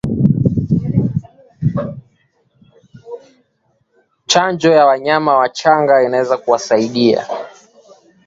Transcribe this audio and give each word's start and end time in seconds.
Chanjo 4.25 4.69
kwa 4.73 4.85
wanyama 4.85 5.37
wachanga 5.37 6.03
inaweza 6.03 6.37
kusaidia 6.37 7.27